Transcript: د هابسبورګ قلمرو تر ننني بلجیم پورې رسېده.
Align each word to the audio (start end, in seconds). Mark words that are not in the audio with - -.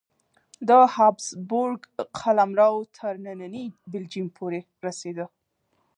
د 0.67 0.69
هابسبورګ 0.95 1.81
قلمرو 2.19 2.73
تر 2.97 3.13
ننني 3.25 3.65
بلجیم 3.91 4.27
پورې 4.37 4.59
رسېده. 4.85 5.25